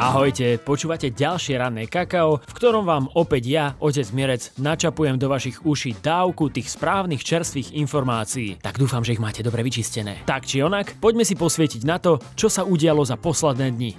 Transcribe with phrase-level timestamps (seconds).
[0.00, 5.62] Ahojte, počúvate ďalšie ranné kakao, v ktorom vám opäť ja, otec Mierec, načapujem do vašich
[5.62, 8.58] uší dávku tých správnych čerstvých informácií.
[8.58, 10.26] Tak dúfam, že ich máte dobre vyčistené.
[10.26, 13.92] Tak či onak, poďme si posvietiť na to, čo sa udialo za posledné dni.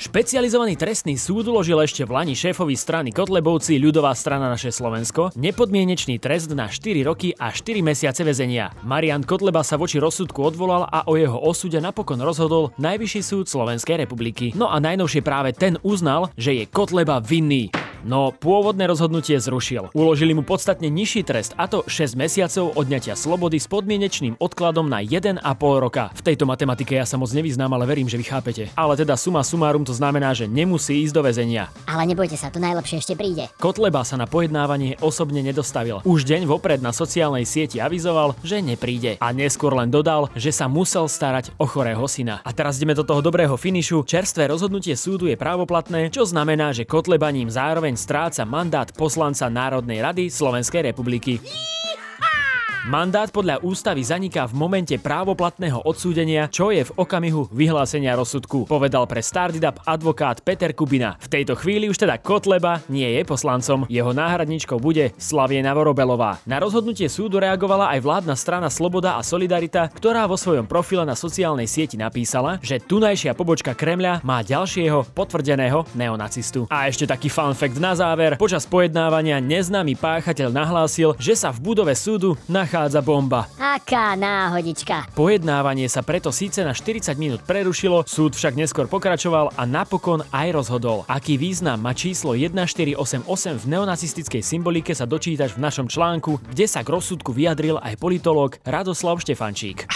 [0.00, 6.16] Špecializovaný trestný súd uložil ešte v Lani šéfovi strany Kotlebovci ľudová strana naše Slovensko nepodmienečný
[6.16, 8.72] trest na 4 roky a 4 mesiace väzenia.
[8.80, 14.00] Marian Kotleba sa voči rozsudku odvolal a o jeho osude napokon rozhodol Najvyšší súd Slovenskej
[14.00, 14.56] republiky.
[14.56, 17.68] No a najnovšie práve ten uznal, že je Kotleba vinný.
[18.00, 19.92] No, pôvodné rozhodnutie zrušil.
[19.92, 25.04] Uložili mu podstatne nižší trest, a to 6 mesiacov odňatia slobody s podmienečným odkladom na
[25.04, 25.40] 1,5
[25.76, 26.08] roka.
[26.16, 28.64] V tejto matematike ja sa moc nevyznám, ale verím, že vy chápete.
[28.72, 31.68] Ale teda suma sumárum to znamená, že nemusí ísť do väzenia.
[31.84, 33.52] Ale nebojte sa, to najlepšie ešte príde.
[33.60, 36.00] Kotleba sa na pojednávanie osobne nedostavil.
[36.08, 39.20] Už deň vopred na sociálnej sieti avizoval, že nepríde.
[39.20, 42.40] A neskôr len dodal, že sa musel starať o chorého syna.
[42.48, 44.08] A teraz ideme do toho dobrého finišu.
[44.08, 49.50] Čerstvé rozhodnutie súdu je právoplatné, čo znamená, že Kotleba ním zároveň zároveň stráca mandát poslanca
[49.50, 51.42] Národnej rady Slovenskej republiky.
[52.88, 59.04] Mandát podľa ústavy zaniká v momente právoplatného odsúdenia, čo je v okamihu vyhlásenia rozsudku, povedal
[59.04, 61.20] pre Stardidap advokát Peter Kubina.
[61.20, 66.40] V tejto chvíli už teda Kotleba nie je poslancom, jeho náhradničkou bude Slaviena Vorobelová.
[66.48, 71.12] Na rozhodnutie súdu reagovala aj vládna strana Sloboda a Solidarita, ktorá vo svojom profile na
[71.12, 76.64] sociálnej sieti napísala, že tunajšia pobočka Kremľa má ďalšieho potvrdeného neonacistu.
[76.72, 78.40] A ešte taký fun fact na záver.
[78.40, 83.50] Počas pojednávania neznámy páchateľ nahlásil, že sa v budove súdu nachádza nachádza bomba.
[83.58, 85.10] Aká náhodička.
[85.18, 90.54] Pojednávanie sa preto síce na 40 minút prerušilo, súd však neskôr pokračoval a napokon aj
[90.54, 91.02] rozhodol.
[91.10, 93.26] Aký význam má číslo 1488
[93.58, 98.62] v neonacistickej symbolike sa dočítať v našom článku, kde sa k rozsudku vyjadril aj politológ
[98.62, 99.90] Radoslav Štefančík.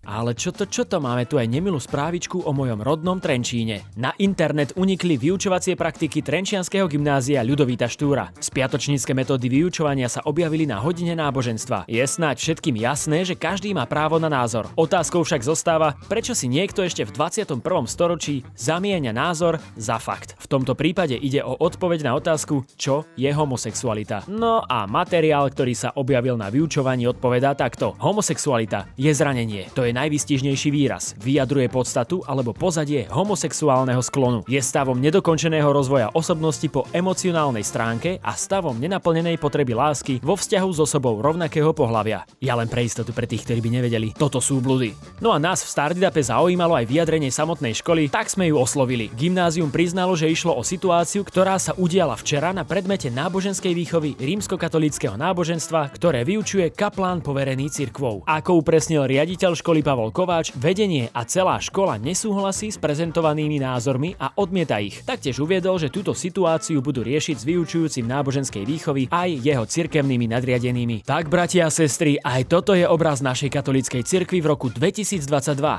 [0.00, 3.84] Ale čo to, čo to, máme tu aj nemilú správičku o mojom rodnom Trenčíne.
[4.00, 8.32] Na internet unikli vyučovacie praktiky Trenčianského gymnázia Ľudovíta Štúra.
[8.40, 11.84] Spiatočnícke metódy vyučovania sa objavili na hodine náboženstva.
[11.84, 14.72] Je snáď všetkým jasné, že každý má právo na názor.
[14.72, 17.60] Otázkou však zostáva, prečo si niekto ešte v 21.
[17.84, 20.32] storočí zamieňa názor za fakt.
[20.40, 24.24] V tomto prípade ide o odpoveď na otázku, čo je homosexualita.
[24.32, 27.92] No a materiál, ktorý sa objavil na vyučovaní odpovedá takto.
[28.00, 29.68] Homosexualita je zranenie.
[29.76, 31.18] To je je najvystižnejší výraz.
[31.18, 34.46] Vyjadruje podstatu alebo pozadie homosexuálneho sklonu.
[34.46, 40.70] Je stavom nedokončeného rozvoja osobnosti po emocionálnej stránke a stavom nenaplnenej potreby lásky vo vzťahu
[40.70, 42.22] s osobou rovnakého pohľavia.
[42.38, 44.94] Ja len pre istotu pre tých, ktorí by nevedeli, toto sú blúdy.
[45.18, 49.10] No a nás v Stardidape zaujímalo aj vyjadrenie samotnej školy, tak sme ju oslovili.
[49.18, 55.18] Gymnázium priznalo, že išlo o situáciu, ktorá sa udiala včera na predmete náboženskej výchovy rímskokatolického
[55.18, 58.22] náboženstva, ktoré vyučuje kaplán poverený cirkvou.
[58.28, 64.12] Ako upresnil riaditeľ školy školy Pavol Kováč, vedenie a celá škola nesúhlasí s prezentovanými názormi
[64.20, 65.00] a odmieta ich.
[65.08, 71.08] Taktiež uviedol, že túto situáciu budú riešiť s vyučujúcim náboženskej výchovy aj jeho cirkevnými nadriadenými.
[71.08, 75.24] Tak, bratia a sestry, aj toto je obraz našej katolíckej cirkvi v roku 2022,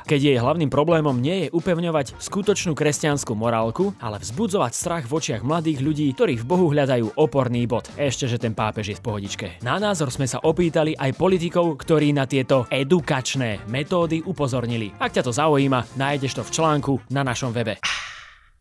[0.09, 5.45] keď jej hlavným problémom nie je upevňovať skutočnú kresťanskú morálku, ale vzbudzovať strach v očiach
[5.45, 7.85] mladých ľudí, ktorí v Bohu hľadajú oporný bod.
[8.01, 9.45] Ešte, že ten pápež je v pohodičke.
[9.61, 14.95] Na názor sme sa opýtali aj politikov, ktorí na tieto edukačné metódy metódy upozornili.
[15.03, 17.75] Ak ťa to zaujíma, nájdeš to v článku na našom webe.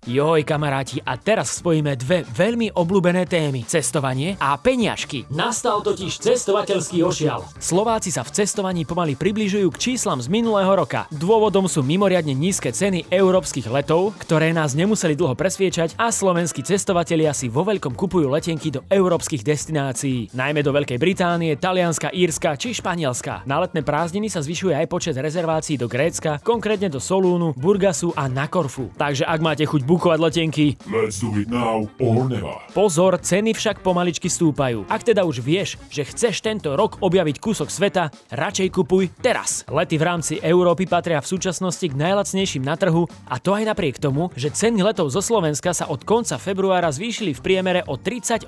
[0.08, 3.68] Joj kamaráti, a teraz spojíme dve veľmi obľúbené témy.
[3.68, 5.28] Cestovanie a peňažky.
[5.28, 7.44] Nastal totiž cestovateľský ošial.
[7.60, 11.04] Slováci sa v cestovaní pomaly približujú k číslam z minulého roka.
[11.12, 17.36] Dôvodom sú mimoriadne nízke ceny európskych letov, ktoré nás nemuseli dlho presviečať a slovenskí cestovatelia
[17.36, 22.72] si vo veľkom kupujú letenky do európskych destinácií, najmä do Veľkej Británie, Talianska, Írska či
[22.72, 23.44] Španielska.
[23.44, 28.32] Na letné prázdniny sa zvyšuje aj počet rezervácií do Grécka, konkrétne do Solúnu, Burgasu a
[28.32, 28.88] na Korfu.
[28.96, 30.66] Takže ak máte chuť bukovať letenky.
[30.86, 32.54] Let's do it now or never.
[32.70, 34.86] Pozor, ceny však pomaličky stúpajú.
[34.86, 39.66] Ak teda už vieš, že chceš tento rok objaviť kúsok sveta, radšej kupuj teraz.
[39.66, 43.98] Lety v rámci Európy patria v súčasnosti k najlacnejším na trhu a to aj napriek
[43.98, 48.46] tomu, že ceny letov zo Slovenska sa od konca februára zvýšili v priemere o 38%.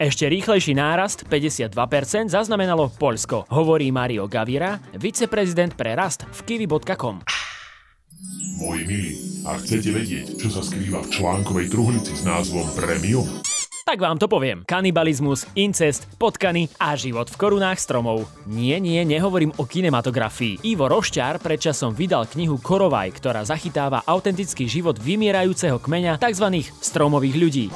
[0.00, 7.20] Ešte rýchlejší nárast, 52%, zaznamenalo Poľsko, hovorí Mario Gavira, viceprezident pre rast v kiwi.com.
[8.56, 13.30] Moji milí, a chcete vedieť, čo sa skrýva v článkovej truhlici s názvom Premium?
[13.86, 14.66] Tak vám to poviem.
[14.66, 18.26] Kanibalizmus, incest, potkany a život v korunách stromov.
[18.42, 20.58] Nie, nie, nehovorím o kinematografii.
[20.66, 26.66] Ivo Rošťár predčasom vydal knihu Korovaj, ktorá zachytáva autentický život vymierajúceho kmeňa tzv.
[26.82, 27.66] stromových ľudí.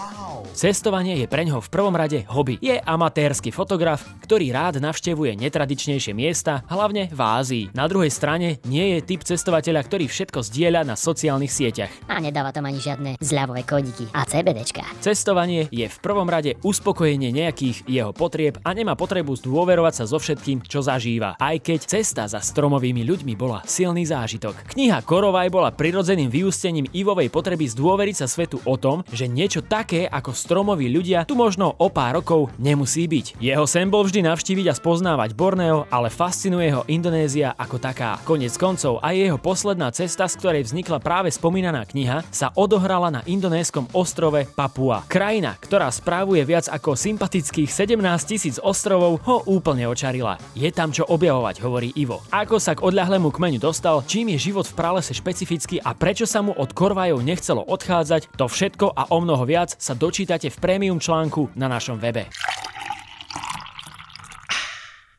[0.50, 2.58] Cestovanie je preňho v prvom rade hobby.
[2.58, 7.64] Je amatérsky fotograf, ktorý rád navštevuje netradičnejšie miesta, hlavne v Ázii.
[7.70, 11.94] Na druhej strane nie je typ cestovateľa, ktorý všetko zdieľa na sociálnych sieťach.
[12.10, 14.82] A nedáva tam ani žiadne zľavové kódiky a CBDčka.
[14.98, 20.18] Cestovanie je v prvom rade uspokojenie nejakých jeho potrieb a nemá potrebu zdôverovať sa so
[20.18, 21.38] všetkým, čo zažíva.
[21.38, 24.74] Aj keď cesta za stromovými ľuďmi bola silný zážitok.
[24.74, 30.10] Kniha Korovaj bola prirodzeným vyústením Ivovej potreby zdôveriť sa svetu o tom, že niečo také
[30.10, 33.36] ako stromoví ľudia tu možno o pár rokov nemusí byť.
[33.36, 38.16] Jeho sen bol vždy navštíviť a spoznávať Borneo, ale fascinuje ho Indonézia ako taká.
[38.24, 43.20] Konec koncov aj jeho posledná cesta, z ktorej vznikla práve spomínaná kniha, sa odohrala na
[43.28, 45.04] indonéskom ostrove Papua.
[45.04, 50.40] Krajina, ktorá správuje viac ako sympatických 17 tisíc ostrovov, ho úplne očarila.
[50.56, 52.24] Je tam čo objavovať, hovorí Ivo.
[52.32, 56.40] Ako sa k odľahlému kmeňu dostal, čím je život v pralese špecifický a prečo sa
[56.40, 59.98] mu od Korvajov nechcelo odchádzať, to všetko a o mnoho viac sa
[60.30, 62.30] dočítate v prémium článku na našom webe.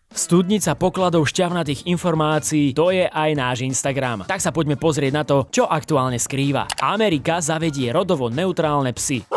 [0.08, 4.24] Studnica pokladov šťavnatých informácií, to je aj náš Instagram.
[4.24, 6.80] Tak sa poďme pozrieť na to, čo aktuálne skrýva.
[6.80, 9.28] Amerika zavedie rodovo neutrálne psy.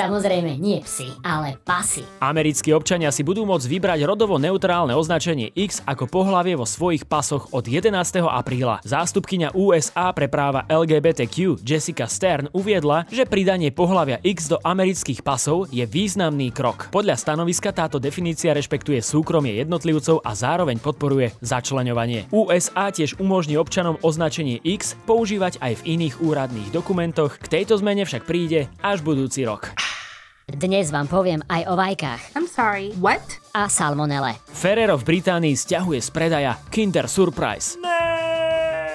[0.00, 2.06] Samozrejme nie psy, ale pasy.
[2.22, 7.50] Americkí občania si budú môcť vybrať rodovo neutrálne označenie X ako pohlavie vo svojich pasoch
[7.50, 7.92] od 11.
[8.24, 8.78] apríla.
[8.86, 15.66] Zástupkyňa USA pre práva LGBTQ Jessica Stern uviedla, že pridanie pohlavia X do amerických pasov
[15.74, 16.86] je významný krok.
[16.94, 22.30] Podľa stanoviska táto definícia rešpektuje súkromie jednotlivcov a zároveň podporuje začleňovanie.
[22.30, 28.06] USA tiež umožní občanom označenie X používať aj v iných úradných dokumentoch, k tejto zmene
[28.06, 29.70] však príde až budúci rok.
[30.50, 33.22] Dnes vám poviem aj o vajkách I'm sorry, what?
[33.54, 34.34] a salmonele.
[34.50, 37.78] Ferrero v Británii stiahuje z predaja Kinder Surprise.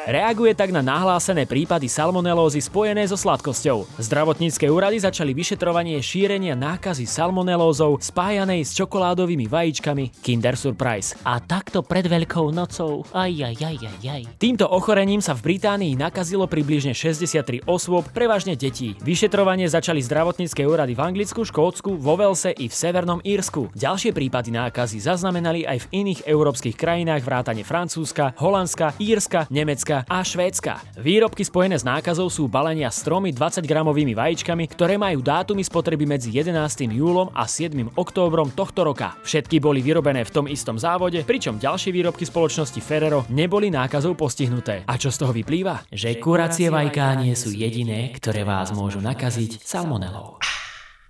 [0.06, 3.90] Reaguje tak na nahlásené prípady salmonelózy spojené so sladkosťou.
[3.98, 11.18] Zdravotnícke úrady začali vyšetrovanie šírenia nákazy salmonelózou spájanej s čokoládovými vajíčkami Kinder Surprise.
[11.26, 13.02] A takto pred Veľkou nocou.
[13.18, 14.22] Aj, aj, aj, aj, aj.
[14.38, 18.94] Týmto ochorením sa v Británii nakazilo približne 63 osôb, prevažne detí.
[19.02, 23.74] Vyšetrovanie začali zdravotnícke úrady v Anglicku, Škótsku, vo Velse i v Severnom Írsku.
[23.74, 30.18] Ďalšie prípady nákazy zaznamenali aj v iných európskych krajinách vrátane Francúzska, Holandska, Írska, Nemecka a
[30.20, 30.84] Švédska.
[31.00, 36.04] Výrobky spojené s nákazou sú balenia s tromi 20 gramovými vajíčkami, ktoré majú dátumy spotreby
[36.04, 36.92] medzi 11.
[36.92, 37.94] júlom a 7.
[37.96, 39.16] októbrom tohto roka.
[39.22, 44.82] Všetky boli vyrobené v tom istom závode, pričom ďalšie výrobky spoločnosti Ferrero neboli nákazou postihnuté.
[44.90, 45.86] A čo z toho vyplýva?
[45.94, 50.55] Že kuracie vajká nie sú jediné, ktoré vás môžu nakaziť salmonelou.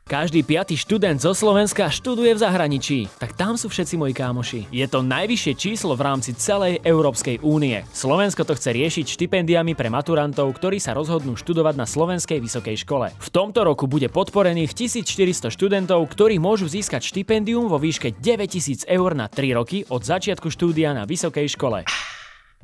[0.05, 3.09] Každý piatý študent zo Slovenska študuje v zahraničí.
[3.17, 4.69] Tak tam sú všetci moji kámoši.
[4.69, 7.81] Je to najvyššie číslo v rámci celej Európskej únie.
[7.89, 13.17] Slovensko to chce riešiť štipendiami pre maturantov, ktorí sa rozhodnú študovať na Slovenskej vysokej škole.
[13.17, 19.17] V tomto roku bude podporených 1400 študentov, ktorí môžu získať štipendium vo výške 9000 eur
[19.17, 21.81] na 3 roky od začiatku štúdia na vysokej škole.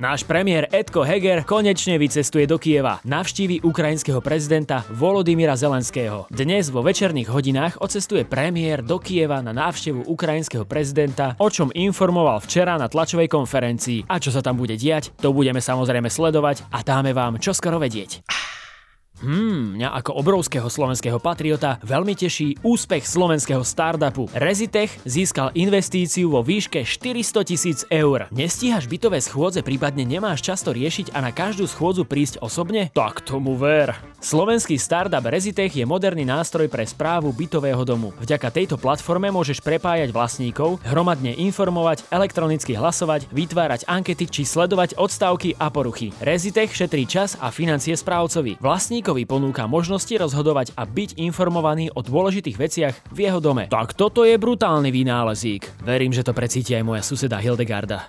[0.02, 2.98] Náš premiér Edko Heger konečne vycestuje do Kieva.
[3.06, 6.26] Navštívi ukrajinského prezidenta Volodymyra Zelenského.
[6.26, 12.42] Dnes vo večerných hodinách ocestuje premiér do Kieva na návštevu ukrajinského prezidenta, o čom informoval
[12.42, 14.10] včera na tlačovej konferencii.
[14.10, 18.41] A čo sa tam bude diať, to budeme samozrejme sledovať a dáme vám čoskoro vedieť.
[19.22, 24.26] Hmm, mňa ako obrovského slovenského patriota veľmi teší úspech slovenského startupu.
[24.34, 28.26] Rezitech získal investíciu vo výške 400 tisíc eur.
[28.34, 32.90] Nestíhaš bytové schôdze, prípadne nemáš často riešiť a na každú schôdzu prísť osobne?
[32.90, 33.94] Tak tomu ver.
[34.18, 38.10] Slovenský startup Rezitech je moderný nástroj pre správu bytového domu.
[38.18, 45.54] Vďaka tejto platforme môžeš prepájať vlastníkov, hromadne informovať, elektronicky hlasovať, vytvárať ankety či sledovať odstávky
[45.62, 46.10] a poruchy.
[46.18, 48.58] Rezitech šetrí čas a financie správcovi.
[48.58, 53.68] Vlastníkov Majkovi ponúka možnosti rozhodovať a byť informovaný o dôležitých veciach v jeho dome.
[53.68, 55.84] Tak toto je brutálny vynálezík.
[55.84, 58.08] Verím, že to precíti aj moja suseda Hildegarda.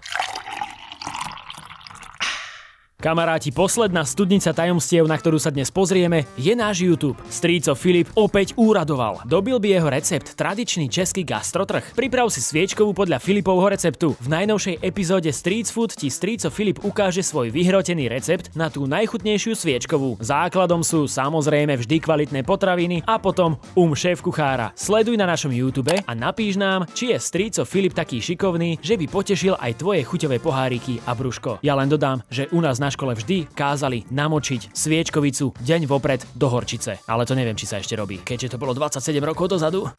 [3.03, 7.19] Kamaráti, posledná studnica tajomstiev, na ktorú sa dnes pozrieme, je náš YouTube.
[7.27, 9.27] Stríco Filip opäť úradoval.
[9.27, 11.99] Dobil by jeho recept tradičný český gastrotrh.
[11.99, 14.15] Priprav si sviečkovú podľa Filipovho receptu.
[14.23, 19.51] V najnovšej epizóde Street Food ti Stríco Filip ukáže svoj vyhrotený recept na tú najchutnejšiu
[19.51, 20.23] sviečkovú.
[20.23, 24.71] Základom sú samozrejme vždy kvalitné potraviny a potom um šéf kuchára.
[24.79, 29.11] Sleduj na našom YouTube a napíš nám, či je Stríco Filip taký šikovný, že by
[29.11, 31.59] potešil aj tvoje chuťové poháriky a brúško.
[31.59, 36.47] Ja len dodám, že u nás na škole vždy kázali namočiť sviečkovicu deň vopred do
[36.47, 37.01] horčice.
[37.09, 39.89] Ale to neviem, či sa ešte robí, keďže to bolo 27 rokov dozadu.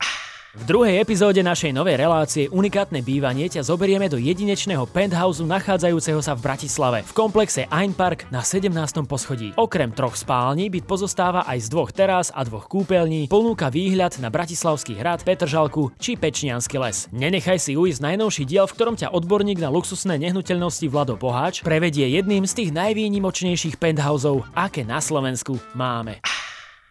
[0.54, 6.38] V druhej epizóde našej novej relácie Unikátne bývanie ťa zoberieme do jedinečného penthouse nachádzajúceho sa
[6.38, 8.70] v Bratislave v komplexe Einpark na 17.
[9.02, 9.50] poschodí.
[9.58, 14.30] Okrem troch spální byt pozostáva aj z dvoch terás a dvoch kúpeľní, ponúka výhľad na
[14.30, 17.10] Bratislavský hrad, Petržalku či Pečniansky les.
[17.10, 22.06] Nenechaj si ujsť najnovší diel, v ktorom ťa odborník na luxusné nehnuteľnosti Vlado Poháč prevedie
[22.14, 26.22] jedným z tých najvýnimočnejších penthouseov, aké na Slovensku máme.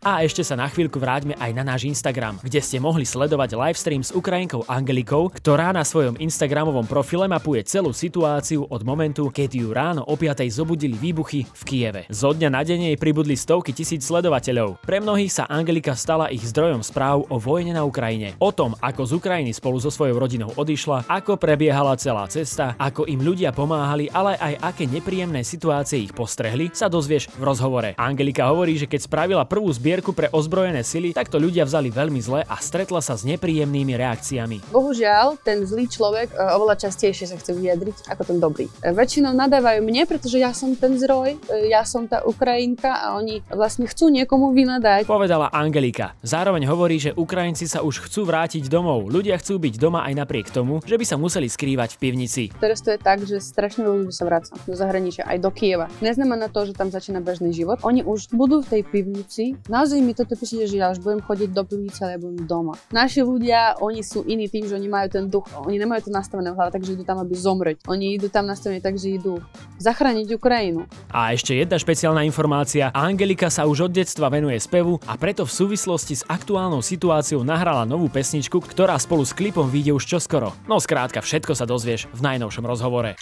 [0.04, 4.04] A ešte sa na chvíľku vráťme aj na náš Instagram, kde ste mohli sledovať livestream
[4.04, 9.72] s Ukrajinkou Angelikou, ktorá na svojom Instagramovom profile mapuje celú situáciu od momentu, keď ju
[9.72, 10.44] ráno o 5.
[10.52, 12.02] zobudili výbuchy v Kieve.
[12.12, 14.84] Zo dňa na deň jej pribudli stovky tisíc sledovateľov.
[14.84, 18.36] Pre mnohých sa Angelika stala ich zdrojom správ o vojne na Ukrajine.
[18.44, 23.08] O tom, ako z Ukrajiny spolu so svojou rodinou odišla, ako prebiehala celá cesta, ako
[23.08, 27.96] im ľudia pomáhali, ale aj aké nepríjemné situácie ich postrehli, sa dozvieš v rozhovore.
[27.96, 31.94] Angelika hovorí, že keď spravila prvú zbier zbierku pre ozbrojené sily, tak to ľudia vzali
[31.94, 34.74] veľmi zle a stretla sa s nepríjemnými reakciami.
[34.74, 38.66] Bohužiaľ, ten zlý človek e, oveľa častejšie sa chce vyjadriť ako ten dobrý.
[38.82, 43.22] E, väčšinou nadávajú mne, pretože ja som ten zdroj, e, ja som tá Ukrajinka a
[43.22, 45.06] oni vlastne chcú niekomu vynadať.
[45.06, 46.18] Povedala Angelika.
[46.26, 49.14] Zároveň hovorí, že Ukrajinci sa už chcú vrátiť domov.
[49.14, 52.50] Ľudia chcú byť doma aj napriek tomu, že by sa museli skrývať v pivnici.
[52.58, 55.86] Teraz to je tak, že strašne veľa ľudí sa vracia do zahraničia, aj do Kieva.
[56.02, 57.78] Neznamená to, že tam začína bežný život.
[57.86, 59.54] Oni už budú v tej pivnici,
[59.84, 62.80] naozaj mi toto píšete, že ja už budem chodiť do pivnice, ale ja budem doma.
[62.96, 66.56] Naši ľudia, oni sú iní tým, že oni majú ten duch, oni nemajú to nastavené
[66.56, 67.84] v hlave, takže idú tam, aby zomrieť.
[67.92, 69.44] Oni idú tam nastavené tak, že idú
[69.84, 70.88] zachrániť Ukrajinu.
[71.12, 72.96] A ešte jedna špeciálna informácia.
[72.96, 77.84] Angelika sa už od detstva venuje spevu a preto v súvislosti s aktuálnou situáciou nahrala
[77.84, 80.56] novú pesničku, ktorá spolu s klipom vyjde už čoskoro.
[80.64, 83.20] No skrátka, všetko sa dozvieš v najnovšom rozhovore.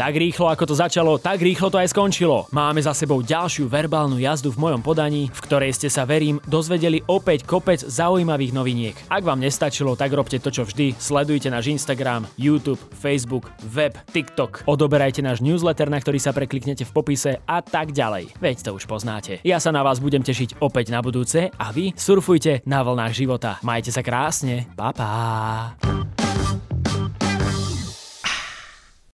[0.00, 2.48] Tak rýchlo ako to začalo, tak rýchlo to aj skončilo.
[2.56, 7.04] Máme za sebou ďalšiu verbálnu jazdu v mojom podaní, v ktorej ste sa, verím, dozvedeli
[7.04, 8.96] opäť kopec zaujímavých noviniek.
[9.12, 10.96] Ak vám nestačilo, tak robte to, čo vždy.
[10.96, 14.64] Sledujte náš Instagram, YouTube, Facebook, web, TikTok.
[14.64, 18.40] Odoberajte náš newsletter, na ktorý sa prekliknete v popise a tak ďalej.
[18.40, 19.44] Veď to už poznáte.
[19.44, 23.60] Ja sa na vás budem tešiť opäť na budúce a vy surfujte na vlnách života.
[23.60, 24.64] Majte sa krásne.
[24.80, 25.99] Pa, pa.